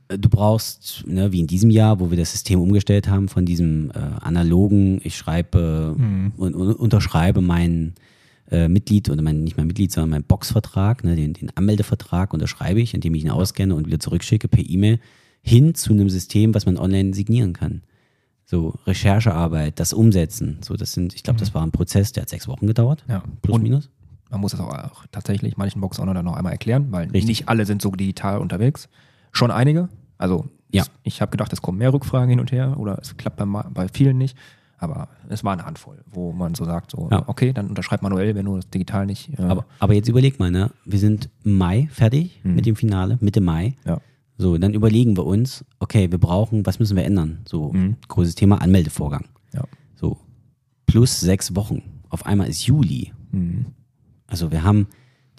[0.08, 3.90] du brauchst, ne, wie in diesem Jahr, wo wir das System umgestellt haben, von diesem
[3.90, 5.96] äh, analogen, ich schreibe
[6.36, 7.94] und, und unterschreibe mein
[8.50, 12.80] äh, Mitglied oder mein, nicht mein Mitglied, sondern mein Boxvertrag, ne, den, den Anmeldevertrag unterschreibe
[12.80, 15.00] ich, indem ich ihn ausscanne und wieder zurückschicke per E-Mail,
[15.42, 17.82] hin zu einem System, was man online signieren kann.
[18.48, 20.58] So Recherchearbeit, das Umsetzen.
[20.62, 23.04] So, das sind, ich glaube, das war ein Prozess, der hat sechs Wochen gedauert.
[23.08, 23.22] Ja.
[23.42, 23.90] Plus Und minus.
[24.30, 27.26] man muss das auch, auch tatsächlich manchen Boxownern dann noch einmal erklären, weil Richtig.
[27.26, 28.88] nicht alle sind so digital unterwegs.
[29.32, 29.88] Schon einige.
[30.16, 30.82] Also Ja.
[30.82, 33.44] es- ich habe gedacht, es kommen mehr Rückfragen hin und her oder es klappt bei,
[33.44, 34.36] bei vielen nicht.
[34.78, 37.24] Aber es war eine Handvoll, wo man so sagt, so, Ja.
[37.28, 39.30] okay, dann unterschreib manuell, wenn du das digital nicht.
[39.38, 40.70] Äh, Aber, aber jetzt überleg mal, ne?
[40.84, 42.54] Wir sind Mai fertig Mhm.
[42.54, 43.74] mit dem Finale, Mitte Mai.
[43.86, 43.98] ja.
[44.38, 47.40] So, dann überlegen wir uns, okay, wir brauchen, was müssen wir ändern?
[47.48, 47.96] So, Mhm.
[48.08, 49.24] großes Thema Anmeldevorgang.
[49.54, 49.64] Ja.
[49.94, 50.18] So,
[50.86, 51.82] plus sechs Wochen.
[52.10, 53.12] Auf einmal ist Juli.
[53.32, 53.66] Mhm.
[54.26, 54.88] Also wir haben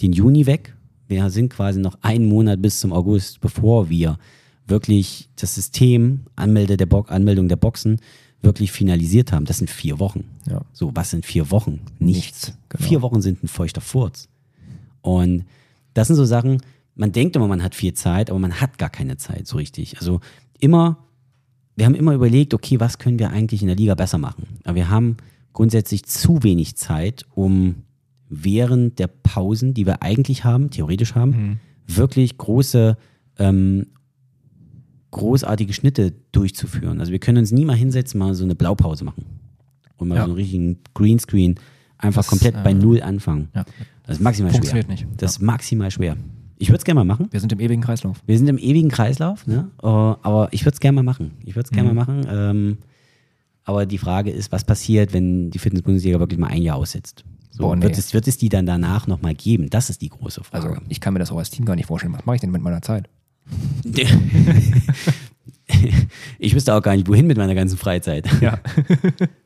[0.01, 0.75] den Juni weg.
[1.07, 4.17] Wir sind quasi noch einen Monat bis zum August, bevor wir
[4.65, 7.99] wirklich das System Anmelde der Bo Anmeldung der Boxen
[8.41, 9.45] wirklich finalisiert haben.
[9.45, 10.25] Das sind vier Wochen.
[10.49, 10.62] Ja.
[10.73, 11.79] So, was sind vier Wochen?
[11.99, 12.47] Nichts.
[12.47, 12.83] Nichts, genau.
[12.83, 14.27] Vier Wochen sind ein feuchter Furz.
[15.01, 15.45] Und
[15.93, 16.62] das sind so Sachen,
[16.97, 19.97] man denkt immer, man hat viel Zeit, aber man hat gar keine Zeit so richtig.
[19.99, 20.19] Also
[20.60, 20.97] immer,
[21.75, 24.60] wir haben immer überlegt, okay, was können wir eigentlich in der Liga besser machen?
[24.63, 25.17] Aber wir haben
[25.53, 27.83] grundsätzlich zu wenig Zeit, um
[28.29, 32.97] während der Pausen, die wir eigentlich haben, theoretisch haben, wirklich große,
[33.39, 33.88] ähm,
[35.12, 36.99] großartige Schnitte durchzuführen.
[36.99, 39.25] Also wir können uns nie mal hinsetzen, mal so eine Blaupause machen.
[39.97, 40.21] Und mal Ja.
[40.21, 41.55] so einen richtigen Greenscreen
[41.97, 43.47] einfach Das, komplett bei äh, Null anfangen.
[43.55, 43.65] Ja.
[44.03, 44.60] Das ist maximal schwer.
[44.60, 45.07] Funktioniert nicht.
[45.17, 46.17] Das ist maximal schwer.
[46.60, 47.28] Ich würde es gerne mal machen.
[47.32, 48.22] Wir sind im ewigen Kreislauf.
[48.26, 49.70] Wir sind im ewigen Kreislauf, ne?
[49.82, 51.32] Äh, aber ich würde es gerne mal machen.
[51.46, 51.96] Ich würde es gerne Mhm.
[51.96, 52.28] mal machen.
[52.30, 52.78] Ähm,
[53.63, 57.24] aber die Frage ist, was passiert, wenn die Fitness-Bundesliga wirklich mal ein Jahr aussetzt?
[57.52, 57.84] So, Boah, nee.
[57.84, 59.70] wird, es, wird es die dann danach nochmal geben?
[59.70, 60.67] Das ist die große Frage.
[60.70, 62.13] Also ich kann mir das auch als Team gar nicht vorstellen.
[62.13, 63.10] Was mache ich denn mit meiner Zeit?
[66.39, 68.28] ich wüsste auch gar nicht, wohin mit meiner ganzen Freizeit.
[68.41, 68.60] Ja.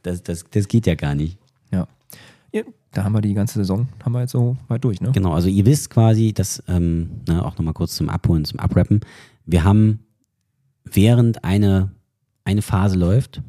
[0.04, 1.38] Das, das, das geht ja gar nicht.
[1.72, 1.88] ja.
[2.94, 5.12] Da haben wir die ganze Saison, haben wir jetzt so weit durch, ne?
[5.14, 9.00] Genau, also ihr wisst quasi, dass, ähm, ne, auch nochmal kurz zum Abholen, zum Abrappen,
[9.46, 10.00] wir haben
[10.84, 11.92] während eine,
[12.44, 13.42] eine Phase läuft,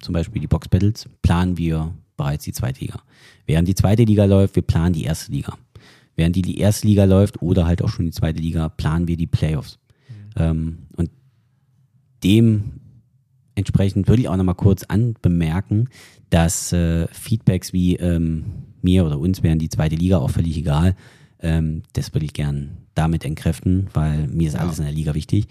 [0.00, 3.00] zum Beispiel die Box Battles, planen wir bereits die zweite Liga.
[3.46, 5.56] Während die zweite Liga läuft, wir planen die erste Liga.
[6.16, 9.16] Während die, die erste Liga läuft oder halt auch schon die zweite Liga, planen wir
[9.16, 9.78] die Playoffs.
[10.36, 11.10] Ähm, und
[13.60, 15.88] dementsprechend würde ich auch nochmal kurz anbemerken,
[16.30, 18.44] dass äh, Feedbacks wie ähm,
[18.80, 20.96] mir oder uns wären die zweite Liga auch völlig egal.
[21.40, 24.60] Ähm, das würde ich gern damit entkräften, weil mir ist Ja.
[24.60, 25.46] alles in der Liga wichtig.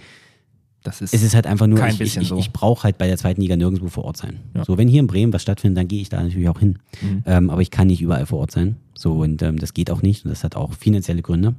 [0.82, 3.18] Das ist, Es ist halt einfach nur, ich, ich, ich, ich brauche halt bei der
[3.18, 4.40] zweiten Liga nirgendwo vor Ort sein.
[4.56, 4.64] Ja.
[4.66, 6.80] So, wenn hier in Bremen was stattfindet, dann gehe ich da natürlich auch hin.
[7.02, 7.24] Mhm.
[7.26, 8.78] Ähm, aber ich kann nicht überall vor Ort sein.
[8.96, 10.24] So, und ähm, das geht auch nicht.
[10.26, 11.54] Und das hat auch finanzielle Gründe.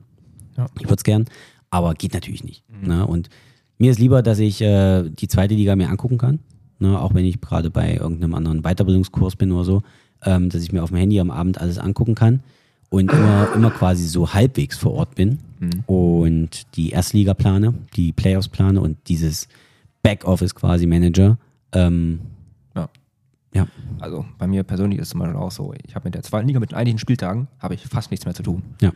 [0.56, 0.66] Ja.
[0.78, 1.26] Ich würde es gern,
[1.68, 2.64] aber geht natürlich nicht.
[2.68, 2.88] Mhm.
[2.88, 3.06] Ne?
[3.06, 3.28] Und
[3.80, 6.38] mir ist lieber, dass ich äh, die zweite Liga mir angucken kann.
[6.78, 7.00] Ne?
[7.00, 9.82] Auch wenn ich gerade bei irgendeinem anderen Weiterbildungskurs bin oder so,
[10.24, 12.40] ähm, dass ich mir auf dem Handy am Abend alles angucken kann.
[12.92, 15.84] und immer, immer quasi so halbwegs vor Ort bin Mhm.
[15.86, 19.46] und die Erstliga plane, die Playoffs plane und dieses
[20.02, 21.38] Backoffice quasi Manager.
[21.72, 22.18] Ähm,
[22.74, 22.88] Ja.
[23.54, 23.66] ja,
[24.00, 26.48] Also bei mir persönlich ist es zum Beispiel auch so, ich habe mit der zweiten
[26.48, 28.62] Liga, mit einigen Spieltagen, habe ich fast nichts mehr zu tun.
[28.82, 28.90] ja,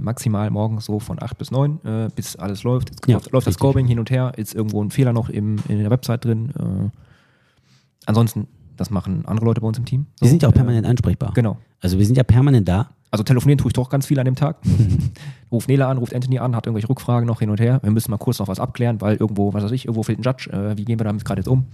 [0.00, 2.90] maximal morgens so von 8 bis 9, äh, bis alles läuft.
[2.90, 3.60] Jetzt Ja, läuft, läuft das richtig.
[3.60, 6.50] Scoring hin und her, ist irgendwo ein Fehler noch im, in der Website drin.
[6.58, 6.90] Äh,
[8.06, 10.06] ansonsten, das machen andere Leute bei uns im Team.
[10.16, 11.32] So, wir sind ja auch äh, permanent ansprechbar.
[11.34, 11.58] Genau.
[11.80, 12.90] Also wir sind ja permanent da.
[13.10, 14.58] Also telefonieren tue ich doch ganz viel an dem Tag.
[15.52, 17.80] ruft Nela an, ruft Anthony an, hat irgendwelche Rückfragen noch hin und her.
[17.82, 20.22] Wir müssen mal kurz noch was abklären, weil irgendwo, was weiß ich, irgendwo fehlt ein
[20.22, 20.50] Judge.
[20.50, 21.66] Äh, wie gehen wir damit gerade jetzt um?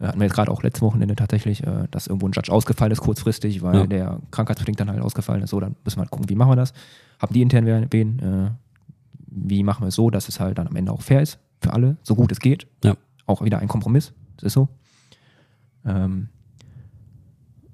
[0.00, 2.92] Äh, hatten wir jetzt gerade auch letztes Wochenende tatsächlich, äh, dass irgendwo ein Judge ausgefallen
[2.92, 3.86] ist kurzfristig, weil Ja.
[3.86, 5.50] der krankheitsbedingt dann halt ausgefallen ist.
[5.50, 6.72] So, dann müssen wir halt gucken, wie machen wir das?
[7.20, 7.86] Haben die intern wen?
[7.90, 8.50] wen äh,
[9.32, 11.72] wie machen wir es so, dass es halt dann am Ende auch fair ist für
[11.72, 12.66] alle, so gut es geht.
[12.82, 12.94] Ja.
[13.26, 14.68] Auch wieder ein Kompromiss, das ist so.
[15.84, 16.28] Ähm,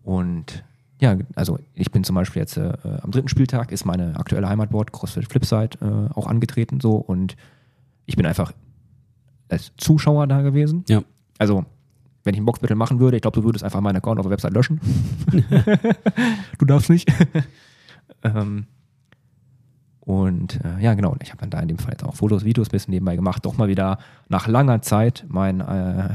[0.03, 0.65] und
[1.01, 4.93] ja, also ich bin zum Beispiel jetzt äh, am dritten Spieltag ist meine aktuelle Heimatboard
[4.93, 7.37] CrossFit Flipside äh, auch angetreten so und
[8.07, 8.53] ich bin einfach
[9.49, 10.85] als Zuschauer da gewesen.
[10.89, 11.03] Ja.
[11.39, 11.65] Also
[12.27, 14.33] wenn ich ein Boxbattle machen würde, ich glaube, du würdest einfach meinen Account auf der
[14.33, 14.81] Website löschen.
[16.59, 17.11] du darfst nicht.
[18.23, 18.67] ähm,
[20.01, 22.69] und äh, ja, genau, ich habe dann da in dem Fall jetzt auch Fotos, Videos
[22.69, 23.45] ein bisschen nebenbei gemacht.
[23.45, 26.09] Doch mal wieder nach langer Zeit mein, äh,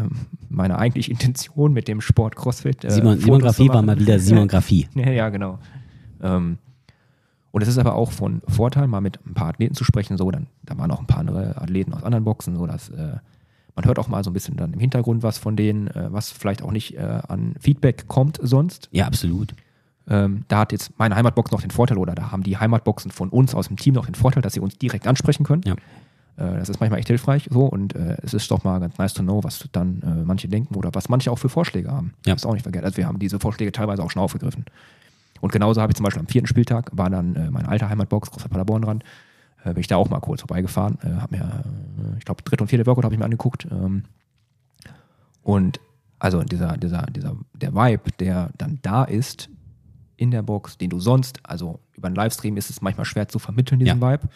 [0.49, 2.85] meine eigentliche Intention mit dem Sport CrossFit.
[2.85, 4.87] Äh, Simon, zu war mal wieder Simografie.
[4.95, 5.59] Ja, ja, genau.
[6.21, 6.57] Ähm,
[7.51, 10.17] und es ist aber auch von Vorteil, mal mit ein paar Athleten zu sprechen.
[10.17, 13.17] So, dann, da waren auch ein paar andere Athleten aus anderen Boxen, so dass äh,
[13.75, 16.31] man hört auch mal so ein bisschen dann im Hintergrund was von denen, äh, was
[16.31, 18.89] vielleicht auch nicht äh, an Feedback kommt sonst.
[18.91, 19.53] Ja, absolut.
[20.07, 23.29] Ähm, da hat jetzt meine Heimatbox noch den Vorteil, oder da haben die Heimatboxen von
[23.29, 25.61] uns aus dem Team noch den Vorteil, dass sie uns direkt ansprechen können.
[25.65, 25.73] Ja.
[26.37, 29.13] Äh, das ist manchmal echt hilfreich so und äh, es ist doch mal ganz nice
[29.13, 32.13] to know, was dann äh, manche denken oder was manche auch für Vorschläge haben.
[32.25, 32.33] Ja.
[32.33, 32.85] Das ist auch nicht verkehrt.
[32.85, 34.65] Also wir haben diese Vorschläge teilweise auch schon aufgegriffen.
[35.39, 38.31] Und genauso habe ich zum Beispiel am vierten Spieltag, war dann äh, meine alte Heimatbox,
[38.31, 39.03] Großer Paderborn dran,
[39.63, 42.67] bin ich da auch mal kurz vorbeigefahren, äh, habe mir, äh, ich glaube, dritte und
[42.67, 43.67] vierte Workout habe ich mir angeguckt.
[43.71, 44.03] Ähm,
[45.43, 45.79] und
[46.19, 49.49] also dieser, dieser, dieser, der Vibe, der dann da ist
[50.17, 53.39] in der Box, den du sonst, also über einen Livestream ist es manchmal schwer zu
[53.39, 54.11] vermitteln, diesen Ja.
[54.11, 54.29] Vibe.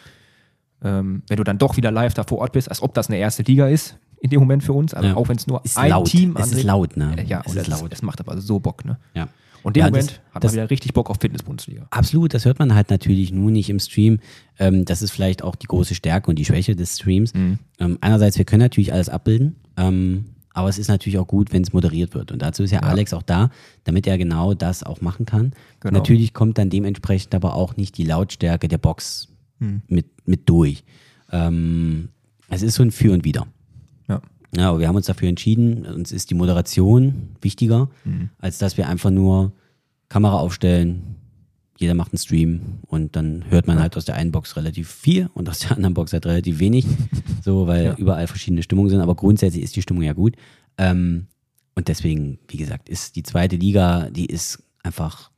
[0.82, 3.18] Ähm, wenn du dann doch wieder live da vor Ort bist, als ob das eine
[3.18, 5.16] erste Liga ist, in dem Moment für uns, also Ja.
[5.16, 6.06] auch wenn es nur Ist ein laut.
[6.08, 7.14] Team Es ist laut, ne?
[7.18, 7.92] Äh, Ja, Es und ist laut.
[7.92, 8.98] es macht aber so Bock, ne?
[9.14, 9.28] Ja.
[9.62, 11.86] Und in dem Ja, Moment das- hat man wieder richtig Bock auf Fitness-Bundesliga.
[11.90, 14.20] Absolut, das hört man halt natürlich nur nicht im Stream.
[14.58, 17.34] Ähm, das ist vielleicht auch die große Stärke und die Schwäche des Streams.
[17.34, 17.58] Mhm.
[17.80, 21.62] Ähm, einerseits, wir können natürlich alles abbilden, ähm, aber es ist natürlich auch gut, wenn
[21.62, 22.30] es moderiert wird.
[22.32, 22.88] Und dazu ist ja, Ja.
[22.88, 23.50] Alex auch da,
[23.84, 25.52] damit er genau das auch machen kann.
[25.80, 25.98] Genau.
[25.98, 29.82] Natürlich kommt dann dementsprechend aber auch nicht die Lautstärke der Box Mhm.
[29.88, 30.84] mit, mit durch.
[31.32, 32.10] Ähm,
[32.48, 33.46] es ist so ein Für und Wider.
[34.08, 34.22] Ja.
[34.56, 38.30] Ja, aber wir haben uns dafür entschieden, uns ist die Moderation wichtiger, Mhm.
[38.38, 39.52] als dass wir einfach nur
[40.08, 41.16] Kamera aufstellen,
[41.78, 45.28] jeder macht einen Stream und dann hört man halt aus der einen Box relativ viel
[45.34, 46.86] und aus der anderen Box halt relativ wenig,
[47.44, 47.94] so, weil Ja.
[47.96, 50.36] überall verschiedene Stimmungen sind, aber grundsätzlich ist die Stimmung ja gut.
[50.78, 51.26] Ähm,
[51.74, 55.30] und deswegen, wie gesagt, ist die zweite Liga, die ist einfach,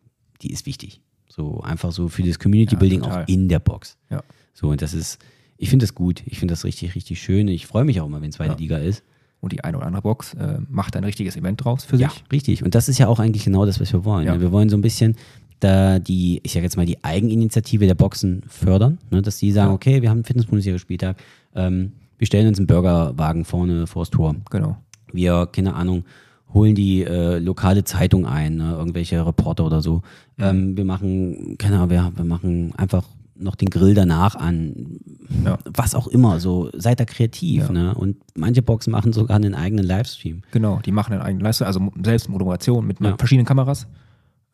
[0.42, 1.00] die ist wichtig.
[1.28, 3.24] So einfach so für das Community Ja, Building total.
[3.24, 3.96] auch in der Box.
[4.10, 4.22] Ja.
[4.54, 5.18] So, und das ist,
[5.58, 6.22] ich finde das gut.
[6.26, 7.48] Ich finde das richtig, richtig schön.
[7.48, 8.58] Ich freue mich auch immer, wenn zweite Ja.
[8.58, 9.02] Liga ist.
[9.40, 12.24] Und die eine oder andere Box äh, macht ein richtiges Event draus für Ja, sich.
[12.32, 12.64] richtig.
[12.64, 14.26] Und das ist ja auch eigentlich genau das, was wir wollen.
[14.26, 14.34] Ja.
[14.34, 14.40] ne?
[14.40, 15.16] Wir wollen so ein bisschen
[15.60, 19.22] da die, ich sage jetzt mal, die Eigeninitiative der Boxen fördern, ne?
[19.22, 19.74] dass die sagen, Ja.
[19.74, 21.16] okay, wir haben einen Fitness-Bundesliga-Spieltag,
[21.54, 24.34] ähm, wir stellen uns einen Burgerwagen vorne vors Tor.
[24.50, 24.76] Genau.
[25.12, 26.04] Wir, keine Ahnung,
[26.52, 28.72] holen die äh, lokale Zeitung ein, ne?
[28.72, 30.02] irgendwelche Reporter oder so.
[30.38, 33.04] Ähm, wir machen, keine Ahnung, wir, wir machen einfach
[33.38, 34.98] noch den Grill danach an,
[35.44, 35.58] Ja.
[35.64, 37.64] was auch immer, so seid da kreativ.
[37.66, 37.72] Ja.
[37.72, 37.94] Ne?
[37.94, 40.42] Und manche Boxen machen sogar einen eigenen Livestream.
[40.50, 43.16] Genau, die machen eine eigene Leistung, also selbst Moderation mit Ja.
[43.16, 43.86] verschiedenen Kameras.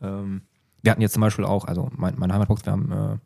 [0.02, 0.42] Ähm,
[0.82, 3.16] wir hatten jetzt zum Beispiel auch, also mein, meine Heimatbox, wir haben äh,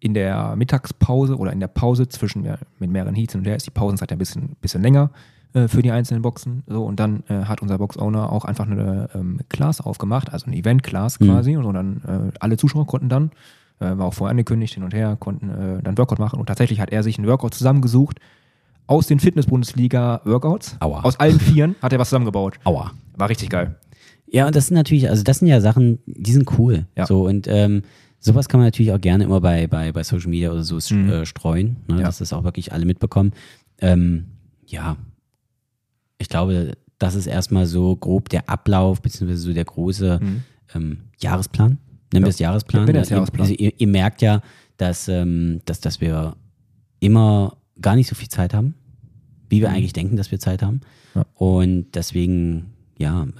[0.00, 2.42] in der Mittagspause oder in der Pause zwischen
[2.78, 5.10] mit mehreren Heats und der ist die Pausenzeit ja ein bisschen, bisschen länger
[5.54, 6.62] äh, für die einzelnen Boxen.
[6.66, 10.56] So, und dann äh, hat unser Box-Owner auch einfach eine ähm, Class aufgemacht, also eine
[10.56, 11.24] Event-Class Mhm.
[11.26, 11.56] quasi.
[11.56, 13.30] Und so dann äh, alle Zuschauer konnten dann,
[13.98, 16.38] war auch vorher angekündigt, hin und her, konnten äh, dann Workout machen.
[16.40, 18.18] Und tatsächlich hat er sich einen Workout zusammengesucht
[18.86, 20.76] aus den Fitness-Bundesliga-Workouts.
[20.80, 21.00] Aua.
[21.02, 22.58] Aus allen Vieren hat er was zusammengebaut.
[22.64, 22.92] Aua.
[23.16, 23.76] War richtig geil.
[24.26, 26.86] Ja, und das sind natürlich, also das sind ja Sachen, die sind cool.
[26.96, 27.06] Ja.
[27.06, 27.82] So und ähm,
[28.18, 31.10] sowas kann man natürlich auch gerne immer bei, bei, bei Social Media oder so Mhm.
[31.10, 32.02] äh, streuen, ne, Ja.
[32.04, 33.32] dass das auch wirklich alle mitbekommen.
[33.78, 34.26] Ähm,
[34.66, 34.96] ja,
[36.18, 40.20] ich glaube, das ist erstmal so grob der Ablauf, beziehungsweise so der große
[40.74, 41.78] ähm, Jahresplan.
[42.12, 42.26] Nennen Ja.
[42.26, 42.84] wir es Jahresplan.
[42.84, 43.40] Nennen es Ihr- Jahresplan.
[43.42, 44.40] Also ihr, ihr merkt ja,
[44.76, 46.36] dass, ähm, dass, dass wir
[47.00, 48.74] immer gar nicht so viel Zeit haben,
[49.48, 50.76] wie wir eigentlich denken, dass wir Zeit haben.
[51.14, 51.20] Mhm.
[51.20, 51.26] Ja.
[51.34, 53.34] Und deswegen, ja, ähm,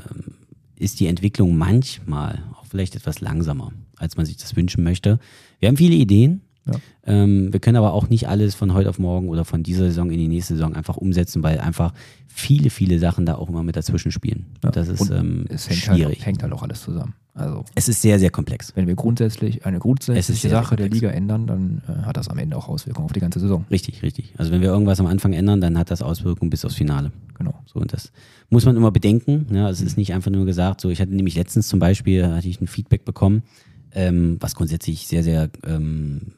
[0.76, 5.18] ist die Entwicklung manchmal auch vielleicht etwas langsamer, als man sich das wünschen möchte.
[5.60, 6.40] Wir haben viele Ideen.
[6.66, 6.74] Ja.
[7.04, 10.10] Ähm, wir können aber auch nicht alles von heute auf morgen oder von dieser Saison
[10.10, 11.92] in die nächste Saison einfach umsetzen, weil einfach
[12.28, 14.46] viele, viele Sachen da auch immer mit dazwischen spielen.
[14.62, 14.70] Ja.
[14.70, 16.18] Das ist ähm, es hängt schwierig.
[16.18, 17.14] halt, hängt halt auch alles zusammen.
[17.34, 18.72] Also Es ist sehr, sehr komplex.
[18.76, 20.88] wenn wir grundsätzlich eine grundsätzliche Sache der.
[20.88, 23.64] Liga ändern, dann äh, hat das am Ende auch Auswirkungen auf die ganze Saison.
[23.70, 24.34] Richtig, richtig.
[24.36, 27.10] Also wenn wir irgendwas am Anfang ändern, dann hat das Auswirkungen bis aufs Finale.
[27.38, 27.54] Genau.
[27.64, 28.12] So, und das
[28.50, 29.46] muss man immer bedenken.
[29.50, 32.48] Ja, es ist nicht einfach nur gesagt, so, ich hatte nämlich letztens zum Beispiel, hatte
[32.48, 33.42] ich ein Feedback bekommen,
[33.92, 36.32] ähm, was grundsätzlich sehr, sehr ähm,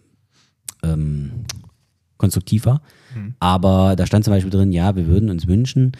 [0.84, 1.32] ähm,
[2.16, 2.80] konstruktiv war.
[3.38, 5.92] Aber da stand zum Beispiel drin, ja, wir würden uns wünschen,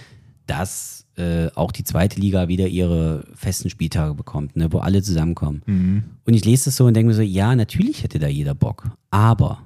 [0.46, 5.62] dass äh, auch die zweite Liga wieder ihre festen Spieltage bekommt, ne, wo alle zusammenkommen.
[6.24, 8.90] Und ich lese das so und denke mir so, ja, natürlich hätte da jeder Bock.
[9.11, 9.61] Aber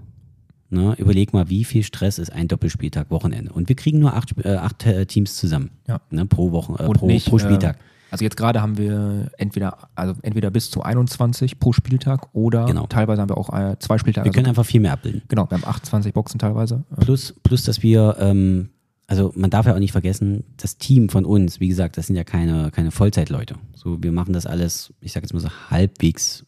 [0.71, 3.51] Ne, überleg mal, wie viel Stress ist ein Doppelspieltag Wochenende.
[3.55, 5.71] Und wir kriegen nur acht, äh, acht äh, Teams zusammen.
[5.87, 5.99] Ja.
[6.11, 7.77] Ne, pro Woche, äh, pro, nicht, pro Spieltag.
[7.77, 12.67] Äh, also jetzt gerade haben wir entweder, also entweder bis zu 21 pro Spieltag oder
[12.67, 12.87] Genau.
[12.87, 14.27] teilweise haben wir auch äh, zwei Spieltage.
[14.27, 15.23] wir Also, können einfach viel mehr abbilden.
[15.29, 16.85] genau, wir haben 28 Boxen teilweise.
[17.01, 18.69] Plus, plus, dass wir, ähm,
[19.09, 22.15] also man darf ja auch nicht vergessen, das Team von uns, wie gesagt, das sind
[22.17, 23.57] ja keine, keine Vollzeitleute.
[23.75, 26.45] So, wir machen das alles, ich sag jetzt mal so halbwegs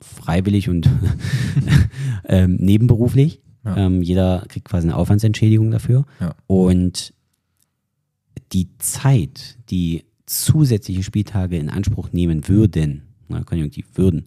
[0.00, 0.88] freiwillig und
[2.26, 3.40] ähm, nebenberuflich.
[3.64, 3.76] Ja.
[3.76, 6.04] Ähm, jeder kriegt quasi eine Aufwandsentschädigung dafür.
[6.20, 6.34] Ja.
[6.46, 7.14] Und
[8.52, 14.26] die Zeit, die zusätzliche Spieltage in Anspruch nehmen würden, na, Konjunktiv würden,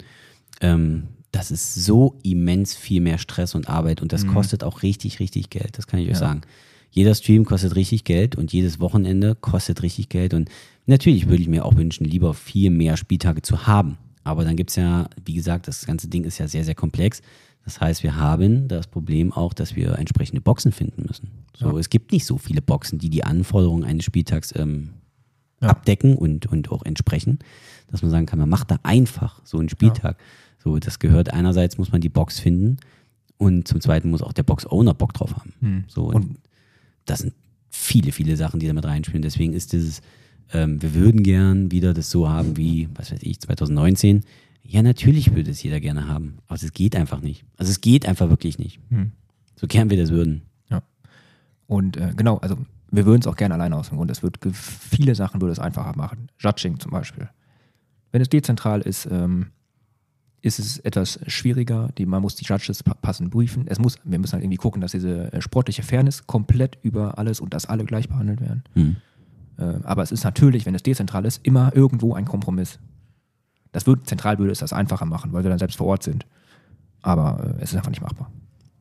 [0.61, 5.19] ähm, das ist so immens viel mehr Stress und Arbeit und das kostet auch richtig,
[5.19, 5.77] richtig Geld.
[5.77, 6.21] Das kann ich euch Mhm.
[6.21, 6.27] Ja.
[6.27, 6.41] sagen.
[6.95, 10.33] Jeder Stream kostet richtig Geld und jedes Wochenende kostet richtig Geld.
[10.33, 10.49] Und
[10.85, 13.97] natürlich würde ich mir auch wünschen, lieber viel mehr Spieltage zu haben.
[14.23, 17.21] Aber dann gibt's ja, wie gesagt, das ganze Ding ist ja sehr, sehr komplex.
[17.65, 21.31] Das heißt, wir haben das Problem auch, dass wir entsprechende Boxen finden müssen.
[21.57, 21.77] So, Ja.
[21.79, 24.91] es gibt nicht so viele Boxen, die die Anforderungen eines Spieltags ähm,
[25.61, 25.69] Ja.
[25.71, 27.39] abdecken und, und auch entsprechen,
[27.87, 30.17] dass man sagen kann, man macht da einfach so einen Spieltag.
[30.63, 32.77] So, das gehört einerseits muss man die Box finden
[33.37, 35.53] und zum zweiten muss auch der Box-Owner Bock drauf haben.
[35.59, 35.83] Hm.
[35.87, 36.37] So, und, Und-
[37.05, 37.33] das sind
[37.69, 39.21] viele, viele Sachen, die da mit reinspielen.
[39.21, 40.01] Deswegen ist dieses,
[40.53, 44.23] ähm, wir würden gern wieder das so haben wie, was weiß ich, 2019.
[44.63, 47.45] Ja, natürlich würde es jeder gerne haben, aber es geht einfach nicht.
[47.57, 48.79] Also es geht einfach wirklich nicht.
[48.89, 49.11] Hm.
[49.55, 50.41] So gern wir das würden.
[50.69, 50.81] Ja.
[51.67, 52.57] Und äh, genau, also
[52.91, 54.09] wir würden es auch gerne alleine aus dem Grund.
[54.09, 56.29] Es wird viele Sachen würde es einfacher machen.
[56.39, 57.29] Judging zum Beispiel.
[58.11, 59.47] Wenn es dezentral ist, ähm,
[60.45, 61.89] ist es etwas schwieriger.
[61.97, 63.65] Die, man muss die Judges pa passend briefen.
[63.67, 67.39] Es muss, wir müssen halt irgendwie gucken, dass diese äh, sportliche Fairness komplett über alles
[67.39, 68.63] und dass alle gleich behandelt werden.
[68.73, 68.95] Hm.
[69.57, 72.77] Äh, aber es ist natürlich, wenn es dezentral ist, immer irgendwo ein Kompromiss.
[73.71, 76.27] Das wird zentral würde es das einfacher machen, weil wir dann selbst vor Ort sind.
[77.01, 78.31] Aber äh, es ist einfach nicht machbar.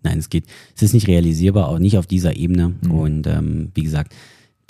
[0.03, 0.45] Nein, es geht.
[0.77, 2.75] Es ist nicht realisierbar, auch nicht auf dieser Ebene.
[2.91, 4.15] Und ähm, wie gesagt,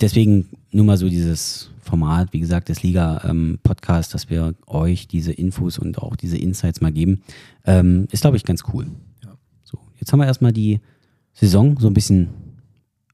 [0.01, 5.77] deswegen nur mal so dieses Format, wie gesagt, des Liga-Podcasts, dass wir euch diese Infos
[5.77, 7.21] und auch diese Insights mal geben,
[7.65, 8.87] ähm, ist, glaube ich, ganz cool.
[9.23, 9.31] Ja.
[9.63, 10.79] So, jetzt haben wir erstmal die
[11.33, 12.29] Saison so ein bisschen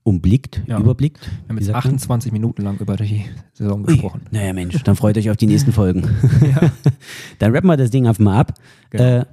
[0.03, 0.79] umblickt, Ja.
[0.79, 1.19] überblickt.
[1.21, 1.93] Wir haben jetzt sagt man?
[1.95, 4.21] 28 Minuten lang über die Saison Ui, gesprochen.
[4.31, 6.03] naja, Mensch, dann freut euch auf die nächsten Folgen.
[7.39, 8.53] dann rappen wir das Ding einfach mal ab.
[8.89, 9.03] Genau.
[9.03, 9.25] Äh,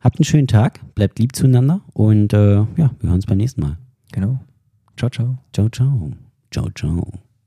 [0.00, 3.62] habt einen schönen Tag, bleibt lieb zueinander und äh, ja, wir hören uns beim nächsten
[3.62, 3.78] Mal.
[4.12, 4.38] Genau.
[4.96, 5.38] Ciao, ciao.
[5.52, 6.12] Ciao, ciao.
[6.54, 7.33] Ciao, ciao.